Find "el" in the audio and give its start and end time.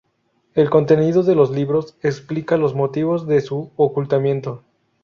0.55-0.71